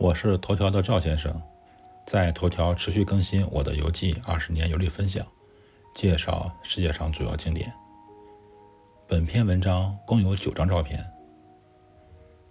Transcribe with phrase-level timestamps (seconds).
[0.00, 1.30] 我是头条的赵先生，
[2.06, 5.26] 在头条持续更新我的游记二十年游历分享，
[5.94, 7.70] 介绍世界上主要景点。
[9.06, 11.04] 本篇文章共有九张照片。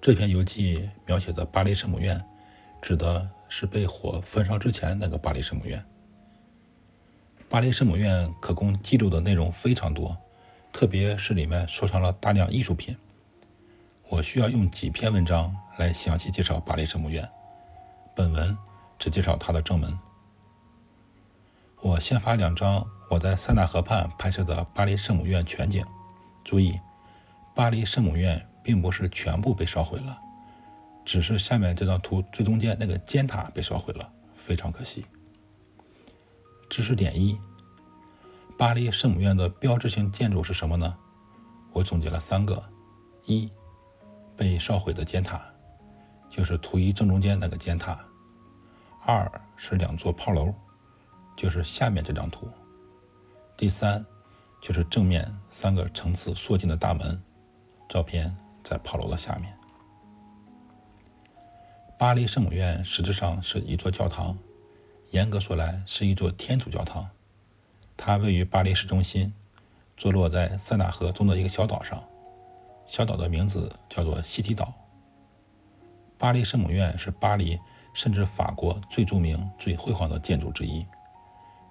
[0.00, 2.20] 这篇游记描写的巴黎圣母院，
[2.82, 5.80] 指的是被火焚烧之前那个巴黎圣母院。
[7.48, 10.16] 巴黎圣母院可供记录的内容非常多，
[10.72, 12.96] 特别是里面收藏了大量艺术品。
[14.08, 17.28] 我需要用几篇文章来详细介绍巴黎圣母院。
[18.14, 18.56] 本文
[18.98, 19.98] 只介绍它的正门。
[21.80, 25.84] 我先发两张我在塞纳河畔拍摄的巴黎圣母院全景。
[26.44, 26.78] 注意，
[27.52, 30.16] 巴黎圣母院并不是全部被烧毁了，
[31.04, 35.04] 只是下面这张图最中间那个尖塔被烧毁了，非常可惜。
[36.70, 37.36] 知识点一：
[38.56, 40.96] 巴黎圣母院的标志性建筑是什么呢？
[41.72, 42.62] 我总结了三个：
[43.26, 43.50] 一、
[44.36, 45.40] 被烧毁的尖塔。
[46.28, 47.98] 就是图一正中间那个尖塔，
[49.06, 50.52] 二是两座炮楼，
[51.34, 52.46] 就是下面这张图。
[53.56, 54.04] 第三
[54.60, 57.22] 就是正面三个层次缩进的大门，
[57.88, 59.56] 照片在炮楼的下面。
[61.96, 64.36] 巴黎圣母院实质上是一座教堂，
[65.12, 67.08] 严格说来是一座天主教堂。
[67.96, 69.32] 它位于巴黎市中心，
[69.96, 72.04] 坐落在塞纳河中的一个小岛上，
[72.86, 74.72] 小岛的名字叫做西提岛。
[76.18, 77.58] 巴黎圣母院是巴黎
[77.92, 80.86] 甚至法国最著名、最辉煌的建筑之一，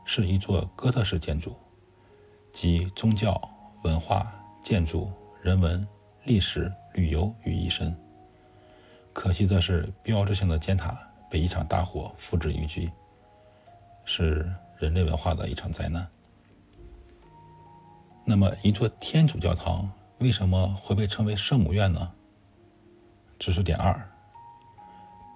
[0.03, 1.55] 是一座哥特式建筑，
[2.52, 3.39] 集宗教、
[3.83, 5.88] 文化、建筑、人文、
[6.23, 7.95] 历史、旅游于一身。
[9.13, 10.95] 可惜的是，标志性的尖塔
[11.29, 12.91] 被一场大火付之一炬，
[14.03, 16.07] 是人类文化的一场灾难。
[18.25, 22.11] 那么，一座天主教堂为什么会被称为圣母院呢？
[23.38, 24.09] 知识点二。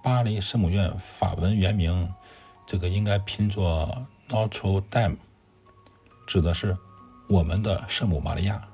[0.02, 2.12] 巴黎圣母院法文原名，
[2.66, 5.18] 这个应该拼作 Notre Dame，
[6.26, 6.76] 指的是
[7.28, 8.66] 我们的圣母玛利亚。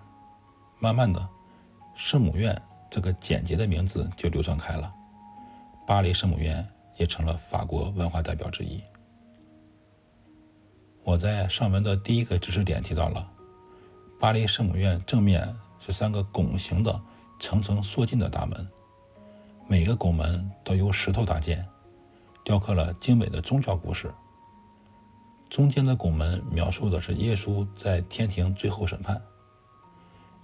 [0.79, 1.29] 慢慢的，
[1.97, 2.57] 圣母院
[2.89, 4.93] 这个简洁的名字就流传开了，
[5.87, 6.65] 巴黎圣母院
[6.97, 8.81] 也成了法国文化代表之一。
[11.03, 13.29] 我在上文的第一个知识点提到了，
[14.21, 17.01] 巴黎圣母院正面是三个拱形的
[17.39, 18.69] 层层缩进的大门。
[19.69, 21.65] 每个拱门都由石头搭建，
[22.45, 24.13] 雕刻了精美的宗教故事。
[25.49, 29.23] 中间的拱门描述的是耶稣在天庭最后审判，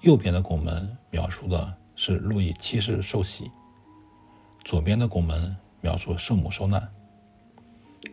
[0.02, 3.50] 右边的拱门描述的是路易七世受洗，
[4.64, 6.88] 左边的拱门描述圣母受难。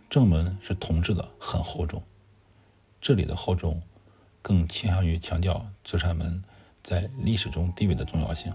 [0.09, 2.01] 正门是铜制的，很厚重。
[2.99, 3.79] 这里的厚重
[4.41, 6.43] 更倾向于强调这扇门
[6.89, 8.51] 在历史中地位的重要性。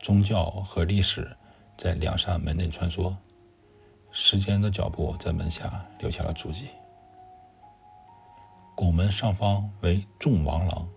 [0.00, 1.36] 宗教和历史
[1.76, 3.12] 在两扇门内穿梭，
[4.12, 6.68] 时间的脚步在门下留下了足迹。
[8.76, 10.88] 拱门上方为众王廊，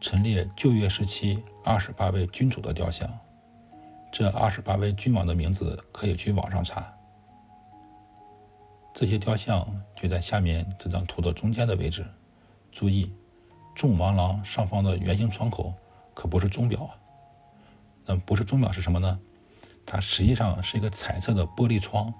[0.00, 3.08] 陈列旧约时期二十八位君主的雕像。
[4.10, 6.92] 这二十八位君王的名字可以去网上查。
[8.92, 9.64] 这些雕像
[9.94, 12.04] 就在下面这张图的中间的位置。
[12.72, 13.12] 注意，
[13.80, 15.72] 众王廊上方的圆形窗口
[16.12, 16.92] 可不是钟表啊。
[18.04, 19.18] 那不是钟表是什么呢？
[19.86, 22.12] 它实际上是一个彩色的玻璃窗，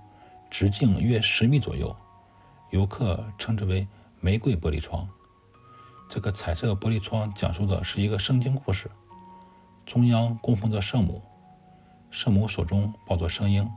[0.51, 1.95] 直径约十米左右，
[2.71, 3.87] 游客称之为
[4.21, 5.07] “玫瑰玻璃窗”。
[6.09, 8.91] 这个彩色玻璃窗讲述的是一个圣经故事，
[9.85, 11.23] 中央供奉着圣母，
[12.11, 13.71] 圣母手中抱着圣婴，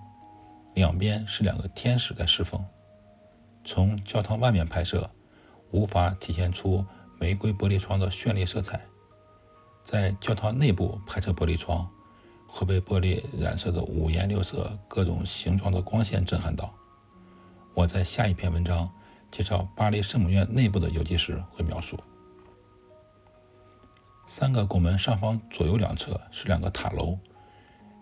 [0.74, 2.66] 两边是两个天使在侍奉。
[3.66, 5.10] 从教堂外面拍摄，
[5.72, 6.86] 无法体现出
[7.24, 8.82] 玫瑰玻璃窗的绚丽色彩，
[9.86, 11.90] 在教堂内部拍摄玻璃窗。
[12.46, 16.72] 会被玻璃染色的五颜六色、各种形状的光线震撼到。
[17.74, 18.88] 我在下一篇文章
[19.32, 21.98] 介绍巴黎圣母院内部的游记时会描述。
[24.28, 27.18] 三个拱门上方左右两侧是两个塔楼，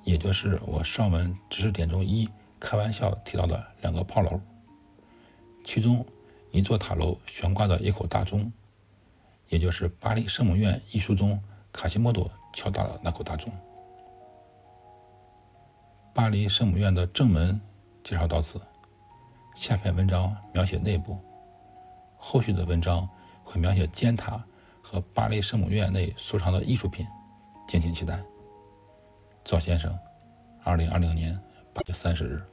[0.04, 2.28] 也就是我上文知识点中一
[2.60, 4.42] 开玩笑提到的两个炮楼。
[5.64, 6.06] 其中
[6.52, 8.52] 一座塔楼悬挂着一口大钟，
[9.52, 11.38] 也就是巴黎圣母院艺术中
[11.74, 13.52] 卡西莫多敲打的那口大钟。
[16.14, 17.60] 巴黎圣母院的正门
[18.02, 18.62] 介绍到此，
[19.54, 21.20] 下篇文章描写内部，
[22.16, 23.08] 后续的文章
[23.44, 24.42] 会描写尖塔
[24.82, 27.06] 和巴黎圣母院内收藏的艺术品，
[27.68, 28.24] 敬请期待。
[29.44, 29.94] 赵先生，
[30.64, 31.38] 二零二零年
[31.74, 32.51] 八月三十日。